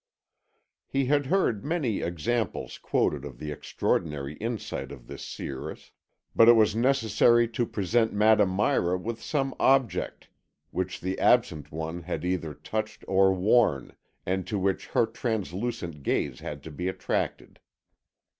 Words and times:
He 0.87 1.05
had 1.05 1.27
heard 1.27 1.63
many 1.63 2.01
examples 2.01 2.79
quoted 2.79 3.23
of 3.23 3.37
the 3.37 3.51
extraordinary 3.51 4.33
insight 4.37 4.91
of 4.91 5.05
this 5.05 5.23
seeress, 5.23 5.91
but 6.35 6.49
it 6.49 6.53
was 6.53 6.75
necessary 6.75 7.47
to 7.49 7.67
present 7.67 8.11
Madame 8.11 8.49
Mira 8.57 8.97
with 8.97 9.21
some 9.21 9.53
object 9.59 10.27
which 10.71 11.01
the 11.01 11.19
absent 11.19 11.71
one 11.71 12.01
had 12.01 12.25
either 12.25 12.55
touched 12.55 13.05
or 13.07 13.31
worn 13.31 13.95
and 14.25 14.47
to 14.47 14.57
which 14.57 14.87
her 14.87 15.05
translucent 15.05 16.01
gaze 16.01 16.39
had 16.39 16.63
to 16.63 16.71
be 16.71 16.87
attracted. 16.87 17.59